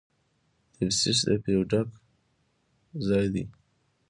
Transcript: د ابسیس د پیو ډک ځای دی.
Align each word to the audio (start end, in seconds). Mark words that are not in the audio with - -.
د 0.75 0.77
ابسیس 0.83 1.19
د 1.27 1.29
پیو 1.43 1.61
ډک 1.71 1.87
ځای 3.07 3.25
دی. 3.33 3.43